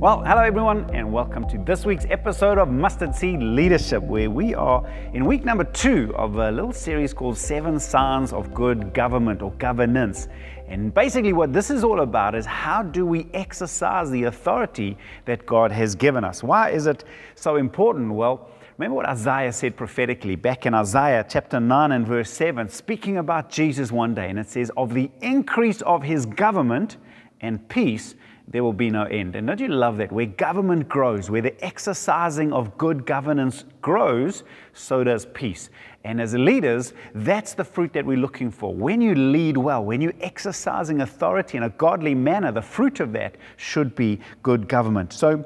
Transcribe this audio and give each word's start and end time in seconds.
Well, 0.00 0.24
hello 0.24 0.40
everyone, 0.40 0.88
and 0.94 1.12
welcome 1.12 1.46
to 1.50 1.58
this 1.58 1.84
week's 1.84 2.06
episode 2.08 2.56
of 2.56 2.70
Mustard 2.70 3.14
Seed 3.14 3.38
Leadership, 3.42 4.02
where 4.02 4.30
we 4.30 4.54
are 4.54 4.82
in 5.12 5.26
week 5.26 5.44
number 5.44 5.62
two 5.62 6.14
of 6.16 6.36
a 6.36 6.50
little 6.50 6.72
series 6.72 7.12
called 7.12 7.36
Seven 7.36 7.78
Signs 7.78 8.32
of 8.32 8.54
Good 8.54 8.94
Government 8.94 9.42
or 9.42 9.50
Governance. 9.58 10.28
And 10.68 10.94
basically, 10.94 11.34
what 11.34 11.52
this 11.52 11.68
is 11.68 11.84
all 11.84 12.00
about 12.00 12.34
is 12.34 12.46
how 12.46 12.82
do 12.82 13.04
we 13.04 13.26
exercise 13.34 14.10
the 14.10 14.22
authority 14.22 14.96
that 15.26 15.44
God 15.44 15.70
has 15.70 15.94
given 15.94 16.24
us? 16.24 16.42
Why 16.42 16.70
is 16.70 16.86
it 16.86 17.04
so 17.34 17.56
important? 17.56 18.10
Well, 18.10 18.48
Remember 18.78 18.96
what 18.96 19.06
Isaiah 19.10 19.52
said 19.52 19.76
prophetically 19.76 20.36
back 20.36 20.64
in 20.64 20.72
Isaiah 20.72 21.26
chapter 21.28 21.60
9 21.60 21.92
and 21.92 22.06
verse 22.06 22.30
7, 22.30 22.70
speaking 22.70 23.18
about 23.18 23.50
Jesus 23.50 23.92
one 23.92 24.14
day. 24.14 24.30
And 24.30 24.38
it 24.38 24.48
says, 24.48 24.72
Of 24.74 24.94
the 24.94 25.10
increase 25.20 25.82
of 25.82 26.02
his 26.02 26.24
government 26.24 26.96
and 27.42 27.68
peace, 27.68 28.14
there 28.50 28.64
will 28.64 28.72
be 28.72 28.90
no 28.90 29.04
end. 29.04 29.36
And 29.36 29.46
don't 29.46 29.60
you 29.60 29.68
love 29.68 29.96
that? 29.98 30.10
Where 30.10 30.26
government 30.26 30.88
grows, 30.88 31.30
where 31.30 31.40
the 31.40 31.64
exercising 31.64 32.52
of 32.52 32.76
good 32.76 33.06
governance 33.06 33.64
grows, 33.80 34.42
so 34.72 35.04
does 35.04 35.26
peace. 35.26 35.70
And 36.02 36.20
as 36.20 36.34
leaders, 36.34 36.92
that's 37.14 37.54
the 37.54 37.64
fruit 37.64 37.92
that 37.92 38.04
we're 38.04 38.16
looking 38.16 38.50
for. 38.50 38.74
When 38.74 39.00
you 39.00 39.14
lead 39.14 39.56
well, 39.56 39.84
when 39.84 40.00
you're 40.00 40.14
exercising 40.20 41.00
authority 41.00 41.58
in 41.58 41.62
a 41.62 41.70
godly 41.70 42.14
manner, 42.14 42.50
the 42.50 42.62
fruit 42.62 42.98
of 43.00 43.12
that 43.12 43.36
should 43.56 43.94
be 43.94 44.18
good 44.42 44.66
government. 44.66 45.12
So, 45.12 45.44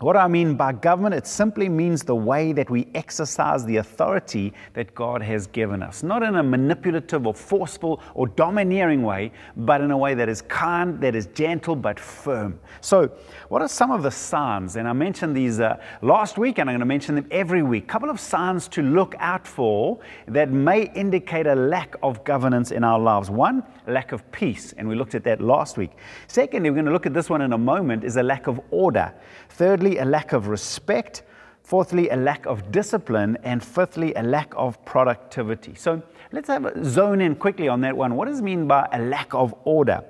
what 0.00 0.16
I 0.16 0.28
mean 0.28 0.54
by 0.54 0.72
government, 0.72 1.14
it 1.14 1.26
simply 1.26 1.68
means 1.68 2.02
the 2.02 2.14
way 2.14 2.52
that 2.54 2.70
we 2.70 2.88
exercise 2.94 3.66
the 3.66 3.76
authority 3.76 4.54
that 4.72 4.94
God 4.94 5.20
has 5.20 5.46
given 5.46 5.82
us. 5.82 6.02
Not 6.02 6.22
in 6.22 6.36
a 6.36 6.42
manipulative 6.42 7.26
or 7.26 7.34
forceful 7.34 8.00
or 8.14 8.26
domineering 8.28 9.02
way, 9.02 9.30
but 9.58 9.82
in 9.82 9.90
a 9.90 9.98
way 9.98 10.14
that 10.14 10.28
is 10.28 10.40
kind, 10.40 10.98
that 11.02 11.14
is 11.14 11.26
gentle, 11.34 11.76
but 11.76 12.00
firm. 12.00 12.58
So, 12.80 13.10
what 13.48 13.60
are 13.60 13.68
some 13.68 13.90
of 13.90 14.02
the 14.02 14.10
signs? 14.10 14.76
And 14.76 14.88
I 14.88 14.94
mentioned 14.94 15.36
these 15.36 15.60
uh, 15.60 15.76
last 16.00 16.38
week, 16.38 16.58
and 16.58 16.70
I'm 16.70 16.74
going 16.74 16.80
to 16.80 16.86
mention 16.86 17.14
them 17.14 17.26
every 17.30 17.62
week. 17.62 17.84
A 17.84 17.86
couple 17.86 18.08
of 18.08 18.18
signs 18.18 18.68
to 18.68 18.82
look 18.82 19.14
out 19.18 19.46
for 19.46 19.98
that 20.28 20.50
may 20.50 20.90
indicate 20.94 21.46
a 21.46 21.54
lack 21.54 21.94
of 22.02 22.24
governance 22.24 22.70
in 22.70 22.84
our 22.84 22.98
lives. 22.98 23.28
One, 23.28 23.62
lack 23.86 24.12
of 24.12 24.30
peace, 24.32 24.72
and 24.78 24.88
we 24.88 24.94
looked 24.94 25.14
at 25.14 25.24
that 25.24 25.42
last 25.42 25.76
week. 25.76 25.90
Secondly, 26.26 26.70
we're 26.70 26.76
going 26.76 26.86
to 26.86 26.92
look 26.92 27.04
at 27.04 27.12
this 27.12 27.28
one 27.28 27.42
in 27.42 27.52
a 27.52 27.58
moment, 27.58 28.02
is 28.02 28.16
a 28.16 28.22
lack 28.22 28.46
of 28.46 28.58
order. 28.70 29.12
Thirdly, 29.50 29.89
a 29.98 30.04
lack 30.04 30.32
of 30.32 30.48
respect. 30.48 31.22
Fourthly, 31.62 32.08
a 32.08 32.16
lack 32.16 32.46
of 32.46 32.72
discipline. 32.72 33.38
And 33.42 33.62
fifthly, 33.62 34.14
a 34.14 34.22
lack 34.22 34.52
of 34.56 34.84
productivity. 34.84 35.74
So 35.74 36.02
let's 36.32 36.48
have 36.48 36.64
a 36.64 36.84
zone 36.84 37.20
in 37.20 37.34
quickly 37.34 37.68
on 37.68 37.80
that 37.82 37.96
one. 37.96 38.16
What 38.16 38.28
does 38.28 38.40
it 38.40 38.42
mean 38.42 38.66
by 38.66 38.88
a 38.92 39.00
lack 39.00 39.32
of 39.34 39.54
order? 39.64 40.04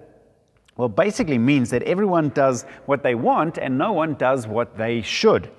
Well, 0.77 0.89
basically 0.89 1.37
means 1.37 1.69
that 1.71 1.83
everyone 1.83 2.31
does 2.31 2.65
what 2.87 3.03
they 3.03 3.15
want 3.15 3.59
and 3.59 3.77
no 3.77 3.93
one 3.93 4.15
does 4.15 4.47
what 4.47 4.79
they 4.79 5.03
should. 5.03 5.51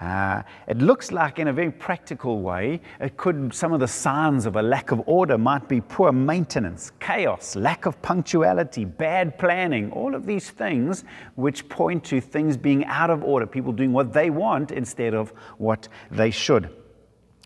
Uh, 0.00 0.42
it 0.66 0.78
looks 0.78 1.12
like, 1.12 1.38
in 1.38 1.48
a 1.48 1.52
very 1.52 1.70
practical 1.70 2.40
way, 2.40 2.80
it 3.00 3.16
could 3.18 3.52
some 3.54 3.72
of 3.72 3.80
the 3.80 3.88
signs 3.88 4.46
of 4.46 4.56
a 4.56 4.62
lack 4.62 4.92
of 4.92 5.02
order 5.06 5.36
might 5.36 5.68
be 5.68 5.80
poor 5.80 6.10
maintenance, 6.10 6.92
chaos, 7.00 7.54
lack 7.54 7.84
of 7.84 8.00
punctuality, 8.00 8.86
bad 8.86 9.36
planning, 9.38 9.92
all 9.92 10.14
of 10.14 10.24
these 10.24 10.48
things 10.48 11.04
which 11.34 11.68
point 11.68 12.02
to 12.04 12.20
things 12.20 12.56
being 12.56 12.84
out 12.86 13.10
of 13.10 13.22
order, 13.22 13.46
people 13.46 13.72
doing 13.72 13.92
what 13.92 14.12
they 14.12 14.30
want 14.30 14.72
instead 14.72 15.12
of 15.12 15.34
what 15.58 15.86
they 16.10 16.30
should. 16.30 16.70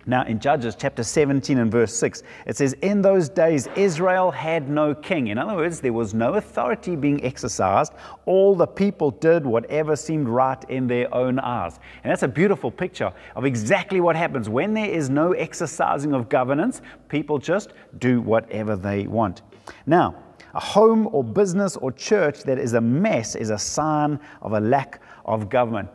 Now, 0.07 0.25
in 0.25 0.39
Judges 0.39 0.77
chapter 0.79 1.03
17 1.03 1.59
and 1.59 1.71
verse 1.73 1.95
6, 1.95 2.23
it 2.47 2.57
says, 2.57 2.75
In 2.83 3.01
those 3.01 3.29
days 3.29 3.69
Israel 3.75 4.31
had 4.31 4.69
no 4.69 4.95
king. 4.95 5.29
In 5.29 5.39
other 5.39 5.57
words, 5.57 5.81
there 5.81 5.93
was 5.93 6.13
no 6.13 6.35
authority 6.35 6.95
being 6.95 7.25
exercised. 7.25 7.93
All 8.27 8.55
the 8.55 8.67
people 8.67 9.11
did 9.13 9.47
whatever 9.47 9.97
seemed 9.97 10.29
right 10.29 10.63
in 10.69 10.87
their 10.87 11.13
own 11.15 11.39
eyes. 11.39 11.79
And 12.03 12.11
that's 12.11 12.23
a 12.23 12.29
beautiful 12.29 12.71
picture 12.71 13.13
of 13.35 13.45
exactly 13.45 14.01
what 14.01 14.17
happens. 14.17 14.49
When 14.49 14.75
there 14.75 14.91
is 14.91 15.09
no 15.09 15.33
exercising 15.33 16.13
of 16.13 16.29
governance, 16.29 16.83
people 17.09 17.39
just 17.39 17.73
do 17.99 18.21
whatever 18.21 18.77
they 18.77 19.07
want. 19.07 19.43
Now, 19.87 20.17
a 20.55 20.61
home 20.61 21.09
or 21.13 21.25
business 21.25 21.77
or 21.77 21.91
church 21.91 22.45
that 22.45 22.59
is 22.59 22.75
a 22.75 22.81
mess 22.81 23.35
is 23.35 23.51
a 23.51 23.59
sign 23.59 24.21
of 24.41 24.53
a 24.53 24.61
lack 24.61 25.01
of 25.25 25.49
government. 25.49 25.89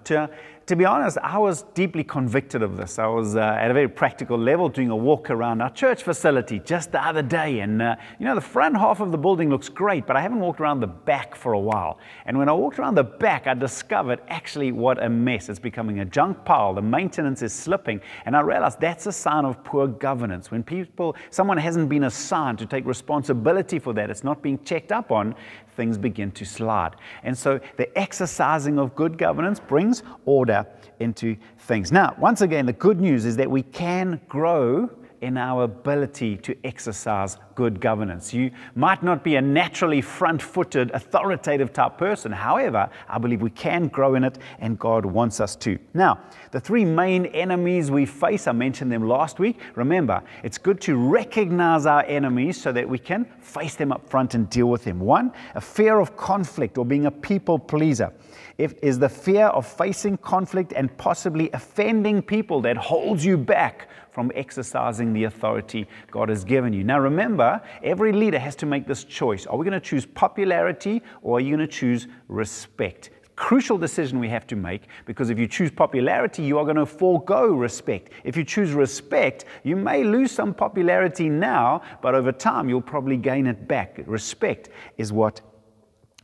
To, 0.70 0.76
be 0.76 0.86
honest, 0.86 1.18
I 1.24 1.40
was 1.40 1.64
deeply 1.74 2.04
convicted 2.04 2.62
of 2.62 2.78
this. 2.78 3.00
I 3.00 3.08
was 3.08 3.36
uh, 3.36 3.40
at 3.40 3.72
a 3.72 3.74
very 3.74 3.88
practical 3.88 4.38
level 4.38 4.70
doing 4.70 4.92
a 4.92 4.96
walk 4.96 5.32
around 5.32 5.64
our 5.64 5.72
church 5.72 6.04
facility 6.04 6.60
just 6.60 6.92
the 6.92 7.04
other 7.04 7.24
day. 7.24 7.62
And, 7.62 7.82
uh, 7.82 7.96
you 8.20 8.28
know, 8.28 8.36
the 8.36 8.42
front 8.42 8.78
half 8.78 9.00
of 9.00 9.12
the 9.12 9.18
building 9.18 9.50
looks 9.50 9.68
great, 9.68 10.06
but 10.06 10.16
I 10.16 10.22
haven't 10.22 10.42
walked 10.42 10.60
around 10.60 10.82
the 10.82 10.86
back 10.86 11.34
for 11.34 11.54
a 11.54 11.60
while. 11.60 11.98
And 12.28 12.38
when 12.38 12.50
I 12.50 12.54
walked 12.54 12.78
around 12.78 12.94
the 12.94 13.04
back, 13.04 13.48
I 13.48 13.56
discovered 13.56 14.22
actually 14.28 14.72
what 14.72 15.04
a 15.04 15.10
mess. 15.10 15.50
It's 15.50 15.58
becoming 15.58 16.02
a 16.02 16.06
junk 16.06 16.46
pile. 16.46 16.76
The 16.76 16.84
maintenance 16.84 17.42
is 17.42 17.52
slipping. 17.52 18.00
And 18.28 18.38
I 18.38 18.42
realized 18.42 18.80
that's 18.80 19.08
a 19.08 19.12
sign 19.12 19.46
of 19.46 19.64
poor 19.64 19.88
governance. 19.88 20.52
When 20.52 20.62
people, 20.62 21.16
someone 21.32 21.58
hasn't 21.58 21.90
been 21.90 22.04
assigned 22.04 22.60
to 22.60 22.68
take 22.68 22.86
responsibility 22.86 23.80
for 23.80 23.92
that, 23.94 24.12
it's 24.12 24.24
not 24.24 24.44
being 24.44 24.64
checked 24.64 24.92
up 24.92 25.10
on, 25.12 25.34
things 25.76 25.98
begin 25.98 26.32
to 26.32 26.46
slide. 26.46 26.96
And 27.24 27.38
so 27.38 27.60
the 27.78 27.98
exercising 27.98 28.80
of 28.80 28.96
good 28.96 29.18
governance 29.18 29.60
brings 29.60 30.04
order 30.26 30.66
into 31.00 31.38
things. 31.60 31.92
Now, 31.92 32.16
once 32.20 32.42
again, 32.42 32.66
the 32.66 32.74
good 32.74 33.00
news 33.00 33.26
is 33.26 33.38
that 33.38 33.50
we 33.50 33.64
can 33.64 34.20
grow 34.28 34.90
in 35.22 35.38
our 35.38 35.64
ability 35.64 36.38
to 36.38 36.56
exercise 36.64 37.38
good 37.56 37.82
governance. 37.82 38.34
You 38.34 38.52
might 38.76 39.04
not 39.04 39.24
be 39.24 39.36
a 39.36 39.42
naturally 39.42 40.02
front 40.02 40.42
footed, 40.42 40.92
authoritative 40.92 41.74
type 41.74 41.98
person. 41.98 42.32
However, 42.32 42.90
I 43.08 43.18
believe 43.18 43.42
we 43.42 43.50
can 43.50 43.88
grow 43.88 44.16
in 44.16 44.24
it, 44.24 44.38
and 44.60 44.80
God 44.80 45.06
wants 45.06 45.40
us 45.40 45.56
to. 45.58 45.78
Now, 45.94 46.20
the 46.52 46.60
three 46.60 46.86
main 46.86 47.26
enemies 47.28 47.92
we 47.92 48.06
face, 48.06 48.48
I 48.48 48.54
mentioned 48.54 48.92
them 48.92 49.08
last 49.08 49.40
week. 49.40 49.60
Remember, 49.76 50.24
it's 50.44 50.58
good 50.58 50.80
to 50.82 50.96
recognize 50.96 51.86
our 51.86 52.04
enemies 52.06 52.62
so 52.62 52.72
that 52.72 52.88
we 52.88 52.98
can 52.98 53.26
face 53.42 53.76
them 53.76 53.92
up 53.92 54.08
front 54.10 54.36
and 54.36 54.50
deal 54.50 54.68
with 54.68 54.84
them. 54.86 55.00
One, 55.00 55.34
a 55.56 55.62
fear 55.62 56.00
of 56.00 56.16
conflict 56.16 56.78
or 56.78 56.86
being 56.86 57.08
a 57.08 57.12
people 57.12 57.60
pleaser. 57.60 58.14
It 58.58 58.78
is 58.82 59.00
the 59.00 59.10
fear 59.10 59.48
of 59.48 59.66
facing 59.66 60.18
conflict 60.18 60.74
and 60.76 60.96
possibly 60.98 61.50
offending 61.54 62.22
people 62.22 62.62
that 62.62 62.78
holds 62.78 63.24
you 63.24 63.38
back 63.38 63.88
from 64.20 64.34
exercising 64.36 65.14
the 65.14 65.24
authority 65.24 65.88
God 66.12 66.28
has 66.28 66.44
given 66.44 66.74
you. 66.74 66.84
Now, 66.84 67.00
remember, 67.00 67.62
every 67.82 68.12
leader 68.12 68.38
has 68.38 68.54
to 68.58 68.66
make 68.66 68.86
this 68.86 69.06
choice. 69.06 69.46
Are 69.46 69.56
we 69.56 69.64
going 69.64 69.80
to 69.80 69.90
choose 69.90 70.06
popularity 70.06 71.02
or 71.22 71.38
are 71.38 71.40
you 71.40 71.56
going 71.56 71.66
to 71.66 71.74
choose 71.74 72.10
respect? 72.28 73.12
Crucial 73.38 73.78
decision 73.78 74.20
we 74.20 74.28
have 74.28 74.46
to 74.48 74.58
make 74.58 74.90
because 75.06 75.30
if 75.30 75.40
you 75.40 75.48
choose 75.48 75.72
popularity, 75.72 76.44
you 76.44 76.58
are 76.58 76.66
going 76.66 76.76
to 76.76 76.86
forego 76.86 77.54
respect. 77.54 78.12
If 78.26 78.36
you 78.36 78.44
choose 78.44 78.74
respect, 78.74 79.46
you 79.64 79.78
may 79.78 80.04
lose 80.04 80.34
some 80.34 80.54
popularity 80.54 81.30
now, 81.30 81.82
but 82.02 82.14
over 82.14 82.34
time 82.34 82.68
you'll 82.68 82.82
probably 82.82 83.16
gain 83.16 83.48
it 83.48 83.70
back. 83.70 84.02
Respect 84.06 84.68
is 84.98 85.14
what 85.14 85.40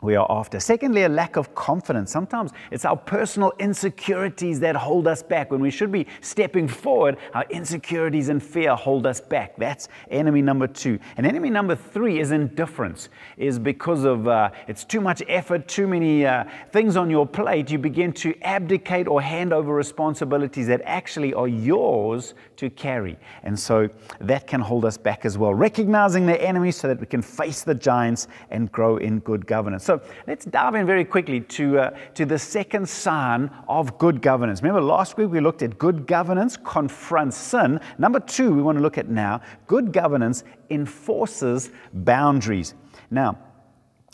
we 0.06 0.16
are 0.16 0.28
after. 0.30 0.60
Secondly, 0.60 1.04
a 1.04 1.10
lack 1.10 1.36
of 1.36 1.54
confidence. 1.56 2.12
Sometimes 2.12 2.52
it's 2.72 2.86
our 2.86 2.96
personal 2.96 3.52
insecurities 3.60 4.60
that 4.62 4.76
hold 4.76 5.08
us 5.08 5.24
back. 5.24 5.52
When 5.52 5.60
we 5.60 5.72
should 5.72 5.92
be 5.92 6.08
stepping 6.22 6.68
forward, 6.68 7.18
our 7.34 7.46
insecurities 7.50 8.30
and 8.30 8.42
fear 8.42 8.76
hold 8.76 9.06
us 9.08 9.20
back. 9.20 9.58
That's 9.58 9.90
enemy 10.10 10.42
number 10.42 10.68
two. 10.68 11.00
And 11.18 11.26
enemy 11.26 11.50
number 11.50 11.76
three 11.76 12.20
is 12.20 12.32
indifference, 12.32 13.10
is 13.38 13.60
because 13.60 14.06
of 14.06 14.28
uh, 14.28 14.52
it's 14.68 14.86
too 14.86 15.02
much 15.02 15.24
effort, 15.28 15.68
too 15.68 15.88
many 15.88 16.26
uh, 16.26 16.46
things 16.72 16.96
on 16.96 17.10
your 17.10 17.26
plate. 17.26 17.72
You 17.72 17.80
begin 17.80 18.14
to 18.14 18.40
abdicate 18.44 19.08
or 19.08 19.22
hand 19.22 19.52
over 19.52 19.74
responsibilities 19.74 20.68
that 20.68 20.82
actually 20.86 21.34
are 21.34 21.48
yours 21.48 22.36
to 22.58 22.69
carry. 22.69 23.18
And 23.44 23.60
so 23.60 23.90
that 24.22 24.48
can 24.48 24.62
hold 24.62 24.86
us 24.86 24.98
back 24.98 25.25
as 25.25 25.38
well. 25.38 25.54
Recognizing 25.54 26.25
the 26.25 26.42
enemy 26.42 26.72
so 26.72 26.88
that 26.88 27.00
we 27.00 27.06
can 27.08 27.22
face 27.22 27.63
the 27.63 27.75
giants 27.75 28.28
and 28.51 28.72
grow 28.72 28.98
in 28.98 29.19
good 29.19 29.46
governance. 29.48 29.84
So 29.84 29.94
let's 30.27 30.45
dive 30.45 30.75
in 30.75 30.86
very 30.86 31.06
quickly 31.06 31.42
to, 31.42 31.80
uh, 31.80 31.97
to 32.13 32.25
the 32.25 32.39
second 32.39 32.88
sign 32.88 33.50
of 33.68 33.97
good 33.97 34.21
governance. 34.21 34.62
Remember, 34.62 34.81
last 34.81 35.18
week 35.18 35.30
we 35.30 35.39
looked 35.39 35.62
at 35.62 35.77
good 35.77 36.07
governance 36.07 36.57
confronts 36.57 37.38
sin. 37.38 37.80
Number 37.97 38.19
two, 38.19 38.53
we 38.53 38.62
want 38.62 38.77
to 38.77 38.81
look 38.81 38.97
at 38.97 39.09
now 39.09 39.42
good 39.68 39.92
governance 39.94 40.44
enforces 40.69 41.69
boundaries. 41.94 42.74
Now, 43.12 43.38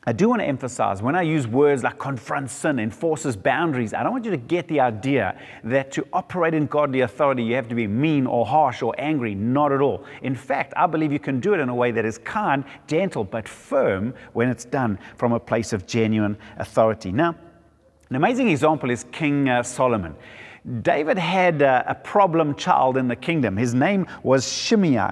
I 0.07 0.13
do 0.13 0.29
want 0.29 0.41
to 0.41 0.47
emphasize 0.47 1.03
when 1.03 1.15
I 1.15 1.21
use 1.21 1.45
words 1.45 1.83
like 1.83 1.99
confront 1.99 2.49
sin, 2.49 2.79
enforces 2.79 3.35
boundaries, 3.35 3.93
I 3.93 4.01
don't 4.01 4.11
want 4.11 4.25
you 4.25 4.31
to 4.31 4.37
get 4.37 4.67
the 4.67 4.79
idea 4.79 5.39
that 5.63 5.91
to 5.91 6.07
operate 6.11 6.55
in 6.55 6.65
godly 6.65 7.01
authority, 7.01 7.43
you 7.43 7.53
have 7.53 7.67
to 7.67 7.75
be 7.75 7.85
mean 7.85 8.25
or 8.25 8.43
harsh 8.43 8.81
or 8.81 8.95
angry. 8.97 9.35
Not 9.35 9.71
at 9.71 9.79
all. 9.79 10.03
In 10.23 10.35
fact, 10.35 10.73
I 10.75 10.87
believe 10.87 11.11
you 11.11 11.19
can 11.19 11.39
do 11.39 11.53
it 11.53 11.59
in 11.59 11.69
a 11.69 11.75
way 11.75 11.91
that 11.91 12.03
is 12.03 12.17
kind, 12.17 12.63
gentle, 12.87 13.23
but 13.23 13.47
firm 13.47 14.15
when 14.33 14.49
it's 14.49 14.65
done 14.65 14.97
from 15.17 15.33
a 15.33 15.39
place 15.39 15.71
of 15.71 15.85
genuine 15.85 16.35
authority. 16.57 17.11
Now, 17.11 17.35
an 18.09 18.15
amazing 18.15 18.49
example 18.49 18.89
is 18.89 19.05
King 19.11 19.49
uh, 19.49 19.61
Solomon. 19.61 20.15
David 20.81 21.19
had 21.19 21.61
uh, 21.61 21.83
a 21.85 21.95
problem 21.95 22.55
child 22.55 22.97
in 22.97 23.07
the 23.07 23.15
kingdom. 23.15 23.55
His 23.55 23.75
name 23.75 24.07
was 24.23 24.51
Shimei. 24.51 25.11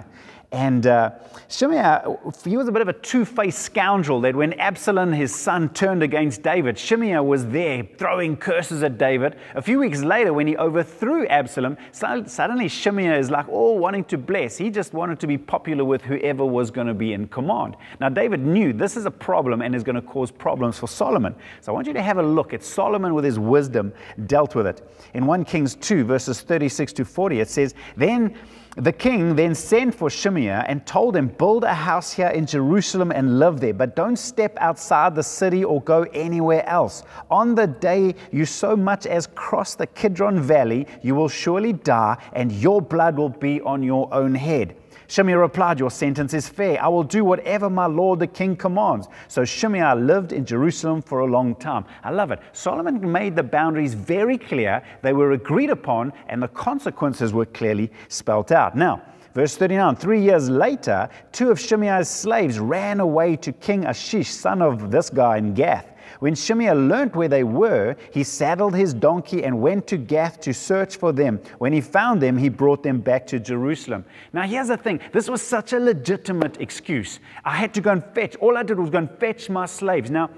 And 0.51 0.87
uh, 0.87 1.11
Shimei, 1.47 1.99
he 2.43 2.57
was 2.57 2.67
a 2.67 2.71
bit 2.71 2.81
of 2.81 2.87
a 2.87 2.93
two 2.93 3.23
faced 3.23 3.59
scoundrel 3.59 4.19
that 4.21 4.35
when 4.35 4.53
Absalom, 4.53 5.13
his 5.13 5.33
son, 5.33 5.69
turned 5.69 6.01
against 6.01 6.41
David, 6.41 6.77
Shimei 6.77 7.19
was 7.19 7.45
there 7.47 7.87
throwing 7.97 8.35
curses 8.35 8.81
at 8.81 8.97
David. 8.97 9.35
A 9.53 9.61
few 9.61 9.77
weeks 9.77 10.01
later, 10.01 10.33
when 10.33 10.47
he 10.47 10.57
overthrew 10.57 11.27
Absalom, 11.27 11.77
suddenly 11.91 12.67
Shimei 12.67 13.19
is 13.19 13.29
like 13.29 13.47
all 13.47 13.77
wanting 13.77 14.05
to 14.05 14.17
bless. 14.17 14.57
He 14.57 14.71
just 14.71 14.91
wanted 14.91 15.19
to 15.19 15.27
be 15.27 15.37
popular 15.37 15.85
with 15.85 16.01
whoever 16.01 16.43
was 16.43 16.71
going 16.71 16.87
to 16.87 16.95
be 16.95 17.13
in 17.13 17.27
command. 17.27 17.75
Now, 17.99 18.09
David 18.09 18.39
knew 18.39 18.73
this 18.73 18.97
is 18.97 19.05
a 19.05 19.11
problem 19.11 19.61
and 19.61 19.75
is 19.75 19.83
going 19.83 19.97
to 19.97 20.01
cause 20.01 20.31
problems 20.31 20.79
for 20.79 20.87
Solomon. 20.87 21.35
So 21.61 21.71
I 21.71 21.75
want 21.75 21.85
you 21.85 21.93
to 21.93 22.01
have 22.01 22.17
a 22.17 22.23
look 22.23 22.55
at 22.55 22.63
Solomon 22.63 23.13
with 23.13 23.23
his 23.23 23.37
wisdom 23.37 23.93
dealt 24.25 24.55
with 24.55 24.65
it. 24.65 24.81
In 25.13 25.27
1 25.27 25.45
Kings 25.45 25.75
2, 25.75 26.05
verses 26.05 26.41
36 26.41 26.93
to 26.93 27.05
40, 27.05 27.39
it 27.39 27.49
says, 27.49 27.75
Then 27.95 28.35
the 28.75 28.91
king 28.91 29.35
then 29.35 29.55
sent 29.55 29.95
for 29.95 30.09
Shimei 30.09 30.49
and 30.49 30.85
told 30.85 31.15
him, 31.15 31.27
Build 31.27 31.63
a 31.63 31.73
house 31.73 32.11
here 32.13 32.29
in 32.29 32.45
Jerusalem 32.45 33.11
and 33.11 33.39
live 33.39 33.59
there, 33.59 33.73
but 33.73 33.95
don't 33.95 34.15
step 34.15 34.55
outside 34.59 35.15
the 35.15 35.23
city 35.23 35.63
or 35.63 35.81
go 35.81 36.03
anywhere 36.13 36.67
else. 36.67 37.03
On 37.31 37.55
the 37.55 37.67
day 37.67 38.15
you 38.31 38.45
so 38.45 38.75
much 38.75 39.05
as 39.05 39.27
cross 39.27 39.75
the 39.75 39.87
Kidron 39.87 40.39
Valley, 40.39 40.87
you 41.01 41.15
will 41.15 41.29
surely 41.29 41.73
die, 41.73 42.17
and 42.33 42.51
your 42.51 42.81
blood 42.81 43.17
will 43.17 43.29
be 43.29 43.59
on 43.61 43.81
your 43.81 44.13
own 44.13 44.35
head. 44.35 44.75
Shimei 45.09 45.33
replied, 45.33 45.79
Your 45.79 45.89
sentence 45.89 46.35
is 46.35 46.47
fair. 46.47 46.81
I 46.81 46.87
will 46.87 47.03
do 47.03 47.25
whatever 47.25 47.67
my 47.67 47.87
lord 47.87 48.19
the 48.19 48.27
king 48.27 48.55
commands. 48.55 49.07
So 49.27 49.43
Shimei 49.43 49.95
lived 49.95 50.33
in 50.33 50.45
Jerusalem 50.45 51.01
for 51.01 51.21
a 51.21 51.25
long 51.25 51.55
time. 51.55 51.85
I 52.03 52.11
love 52.11 52.29
it. 52.29 52.39
Solomon 52.53 53.11
made 53.11 53.35
the 53.35 53.41
boundaries 53.41 53.95
very 53.95 54.37
clear, 54.37 54.83
they 55.01 55.13
were 55.13 55.31
agreed 55.31 55.71
upon, 55.71 56.13
and 56.27 56.41
the 56.41 56.47
consequences 56.47 57.33
were 57.33 57.47
clearly 57.47 57.91
spelt 58.07 58.51
out. 58.51 58.77
Now, 58.77 59.01
Verse 59.33 59.55
39 59.55 59.95
Three 59.95 60.21
years 60.21 60.49
later, 60.49 61.09
two 61.31 61.49
of 61.51 61.59
Shimei's 61.59 62.09
slaves 62.09 62.59
ran 62.59 62.99
away 62.99 63.35
to 63.37 63.51
King 63.51 63.85
Achish, 63.85 64.29
son 64.29 64.61
of 64.61 64.91
this 64.91 65.09
guy 65.09 65.37
in 65.37 65.53
Gath. 65.53 65.87
When 66.19 66.35
Shimei 66.35 66.71
learnt 66.73 67.15
where 67.15 67.29
they 67.29 67.45
were, 67.45 67.95
he 68.11 68.25
saddled 68.25 68.75
his 68.75 68.93
donkey 68.93 69.43
and 69.45 69.61
went 69.61 69.87
to 69.87 69.97
Gath 69.97 70.41
to 70.41 70.53
search 70.53 70.97
for 70.97 71.13
them. 71.13 71.39
When 71.59 71.71
he 71.71 71.79
found 71.79 72.21
them, 72.21 72.37
he 72.37 72.49
brought 72.49 72.83
them 72.83 72.99
back 72.99 73.25
to 73.27 73.39
Jerusalem. 73.39 74.03
Now, 74.33 74.43
here's 74.43 74.67
the 74.67 74.75
thing 74.75 74.99
this 75.13 75.29
was 75.29 75.41
such 75.41 75.71
a 75.71 75.79
legitimate 75.79 76.59
excuse. 76.59 77.21
I 77.45 77.55
had 77.55 77.73
to 77.75 77.81
go 77.81 77.91
and 77.91 78.03
fetch, 78.13 78.35
all 78.37 78.57
I 78.57 78.63
did 78.63 78.77
was 78.77 78.89
go 78.89 78.97
and 78.97 79.09
fetch 79.17 79.49
my 79.49 79.65
slaves. 79.65 80.11
Now, 80.11 80.29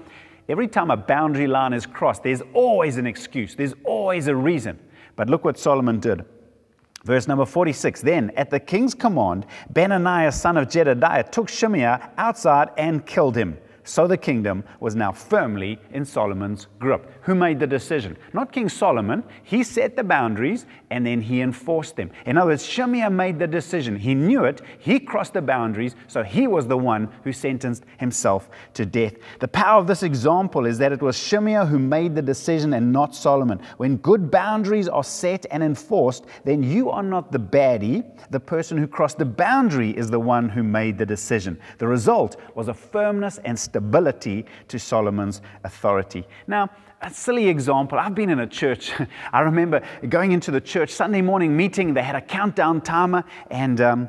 every 0.48 0.68
time 0.68 0.92
a 0.92 0.96
boundary 0.96 1.48
line 1.48 1.72
is 1.72 1.84
crossed, 1.84 2.22
there's 2.22 2.42
always 2.54 2.96
an 2.96 3.06
excuse, 3.06 3.56
there's 3.56 3.74
always 3.84 4.28
a 4.28 4.36
reason. 4.36 4.78
But 5.16 5.28
look 5.28 5.44
what 5.44 5.58
Solomon 5.58 5.98
did. 5.98 6.24
Verse 7.04 7.26
number 7.26 7.44
46 7.44 8.02
Then, 8.02 8.30
at 8.36 8.50
the 8.50 8.60
king's 8.60 8.94
command, 8.94 9.46
Benaiah, 9.72 10.30
son 10.30 10.56
of 10.56 10.70
Jehoiada, 10.70 11.24
took 11.32 11.48
Shimei 11.48 11.98
outside 12.16 12.68
and 12.78 13.04
killed 13.04 13.36
him. 13.36 13.58
So 13.84 14.06
the 14.06 14.16
kingdom 14.16 14.62
was 14.78 14.94
now 14.94 15.10
firmly 15.10 15.78
in 15.92 16.04
Solomon's 16.04 16.68
grip. 16.78 17.10
Who 17.22 17.34
made 17.34 17.58
the 17.58 17.66
decision? 17.66 18.16
Not 18.32 18.52
King 18.52 18.68
Solomon. 18.68 19.24
He 19.42 19.64
set 19.64 19.96
the 19.96 20.04
boundaries 20.04 20.66
and 20.90 21.04
then 21.04 21.20
he 21.20 21.40
enforced 21.40 21.96
them. 21.96 22.10
In 22.26 22.36
other 22.36 22.50
words, 22.50 22.64
Shimei 22.64 23.08
made 23.08 23.38
the 23.38 23.46
decision. 23.46 23.96
He 23.96 24.14
knew 24.14 24.44
it. 24.44 24.60
He 24.78 25.00
crossed 25.00 25.32
the 25.32 25.42
boundaries, 25.42 25.96
so 26.06 26.22
he 26.22 26.46
was 26.46 26.66
the 26.66 26.76
one 26.76 27.08
who 27.24 27.32
sentenced 27.32 27.84
himself 27.98 28.50
to 28.74 28.86
death. 28.86 29.14
The 29.40 29.48
power 29.48 29.80
of 29.80 29.86
this 29.86 30.02
example 30.02 30.66
is 30.66 30.78
that 30.78 30.92
it 30.92 31.02
was 31.02 31.18
Shimei 31.18 31.66
who 31.66 31.78
made 31.78 32.14
the 32.14 32.22
decision 32.22 32.74
and 32.74 32.92
not 32.92 33.14
Solomon. 33.14 33.60
When 33.78 33.96
good 33.96 34.30
boundaries 34.30 34.88
are 34.88 35.04
set 35.04 35.46
and 35.50 35.62
enforced, 35.62 36.26
then 36.44 36.62
you 36.62 36.90
are 36.90 37.02
not 37.02 37.32
the 37.32 37.40
baddie. 37.40 38.04
The 38.30 38.40
person 38.40 38.78
who 38.78 38.86
crossed 38.86 39.18
the 39.18 39.24
boundary 39.24 39.90
is 39.90 40.10
the 40.10 40.20
one 40.20 40.48
who 40.48 40.62
made 40.62 40.98
the 40.98 41.06
decision. 41.06 41.58
The 41.78 41.88
result 41.88 42.36
was 42.54 42.68
a 42.68 42.74
firmness 42.74 43.38
and 43.44 43.58
stability 43.72 44.44
to 44.68 44.78
Solomon's 44.78 45.40
authority. 45.64 46.26
Now, 46.46 46.68
a 47.00 47.10
silly 47.10 47.48
example. 47.48 47.98
I've 47.98 48.14
been 48.14 48.28
in 48.28 48.40
a 48.40 48.46
church. 48.46 48.92
I 49.32 49.40
remember 49.40 49.82
going 50.08 50.32
into 50.32 50.50
the 50.50 50.60
church 50.60 50.90
Sunday 50.90 51.22
morning 51.22 51.56
meeting. 51.56 51.94
They 51.94 52.02
had 52.02 52.14
a 52.14 52.20
countdown 52.20 52.82
timer, 52.82 53.24
and 53.50 53.80
um, 53.80 54.08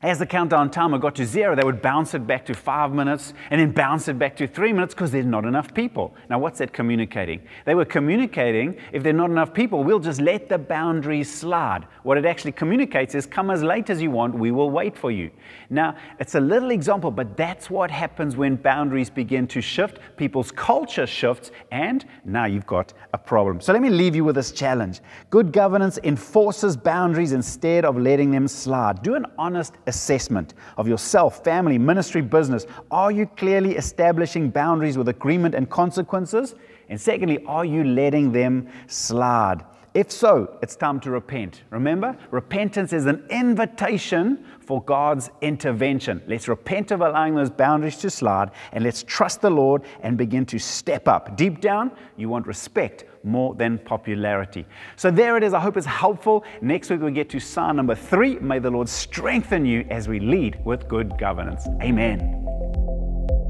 as 0.00 0.20
the 0.20 0.26
countdown 0.26 0.70
timer 0.70 0.96
got 0.96 1.16
to 1.16 1.26
zero, 1.26 1.56
they 1.56 1.64
would 1.64 1.82
bounce 1.82 2.14
it 2.14 2.24
back 2.24 2.46
to 2.46 2.54
five 2.54 2.92
minutes 2.92 3.34
and 3.50 3.60
then 3.60 3.72
bounce 3.72 4.06
it 4.06 4.16
back 4.16 4.36
to 4.36 4.46
three 4.46 4.72
minutes 4.72 4.94
because 4.94 5.10
there's 5.10 5.26
not 5.26 5.44
enough 5.44 5.74
people. 5.74 6.14
Now, 6.30 6.38
what's 6.38 6.58
that 6.58 6.72
communicating? 6.72 7.42
They 7.64 7.74
were 7.74 7.84
communicating 7.84 8.76
if 8.92 9.02
there 9.02 9.12
are 9.12 9.16
not 9.16 9.30
enough 9.30 9.52
people, 9.52 9.82
we'll 9.82 9.98
just 9.98 10.20
let 10.20 10.48
the 10.48 10.56
boundaries 10.56 11.32
slide. 11.32 11.86
What 12.04 12.16
it 12.16 12.24
actually 12.26 12.52
communicates 12.52 13.16
is 13.16 13.26
come 13.26 13.50
as 13.50 13.64
late 13.64 13.90
as 13.90 14.00
you 14.00 14.12
want, 14.12 14.34
we 14.34 14.52
will 14.52 14.70
wait 14.70 14.96
for 14.96 15.10
you. 15.10 15.32
Now, 15.68 15.96
it's 16.20 16.36
a 16.36 16.40
little 16.40 16.70
example, 16.70 17.10
but 17.10 17.36
that's 17.36 17.68
what 17.68 17.90
happens 17.90 18.36
when 18.36 18.54
boundaries 18.54 19.10
begin 19.10 19.48
to 19.48 19.60
shift. 19.60 19.98
People's 20.16 20.52
culture 20.52 21.08
shifts, 21.08 21.50
and 21.72 22.04
now 22.24 22.44
you've 22.44 22.66
got 22.66 22.92
a 23.14 23.18
problem. 23.18 23.60
So, 23.60 23.72
let 23.72 23.82
me 23.82 23.90
leave 23.90 24.14
you 24.14 24.22
with 24.22 24.36
this 24.36 24.52
challenge. 24.52 25.00
Good 25.30 25.52
governance 25.52 25.98
enforces 26.04 26.76
boundaries 26.76 27.32
instead 27.32 27.84
of 27.84 27.98
letting 27.98 28.30
them 28.30 28.46
slide. 28.46 29.02
Do 29.02 29.16
an 29.16 29.26
honest 29.38 29.74
assessment 29.88 30.54
of 30.76 30.86
yourself, 30.86 31.42
family, 31.42 31.78
ministry, 31.78 32.20
business. 32.20 32.66
Are 32.90 33.10
you 33.10 33.26
clearly 33.26 33.76
establishing 33.76 34.50
boundaries 34.50 34.96
with 34.96 35.08
agreement 35.08 35.54
and 35.54 35.68
consequences? 35.68 36.54
And 36.88 37.00
secondly, 37.00 37.44
are 37.46 37.64
you 37.64 37.84
letting 37.84 38.32
them 38.32 38.68
slide? 38.86 39.64
If 39.94 40.12
so, 40.12 40.58
it's 40.62 40.76
time 40.76 41.00
to 41.00 41.10
repent. 41.10 41.62
Remember, 41.70 42.16
repentance 42.30 42.92
is 42.92 43.06
an 43.06 43.24
invitation 43.30 44.44
for 44.60 44.82
God's 44.82 45.30
intervention. 45.40 46.22
Let's 46.26 46.46
repent 46.46 46.90
of 46.90 47.00
allowing 47.00 47.34
those 47.34 47.50
boundaries 47.50 47.96
to 47.98 48.10
slide 48.10 48.50
and 48.72 48.84
let's 48.84 49.02
trust 49.02 49.40
the 49.40 49.50
Lord 49.50 49.82
and 50.02 50.16
begin 50.16 50.44
to 50.46 50.58
step 50.58 51.08
up. 51.08 51.36
Deep 51.36 51.60
down, 51.60 51.90
you 52.16 52.28
want 52.28 52.46
respect 52.46 53.04
more 53.24 53.54
than 53.54 53.78
popularity. 53.78 54.66
So 54.96 55.10
there 55.10 55.36
it 55.36 55.42
is. 55.42 55.54
I 55.54 55.60
hope 55.60 55.76
it's 55.76 55.86
helpful. 55.86 56.44
Next 56.60 56.90
week 56.90 57.00
we 57.00 57.10
get 57.10 57.30
to 57.30 57.40
Psalm 57.40 57.76
number 57.76 57.94
three. 57.94 58.38
May 58.38 58.58
the 58.58 58.70
Lord 58.70 58.88
strengthen 58.88 59.64
you 59.64 59.86
as 59.90 60.06
we 60.06 60.20
lead 60.20 60.64
with 60.64 60.86
good 60.88 61.18
governance. 61.18 61.66
Amen. 61.82 62.47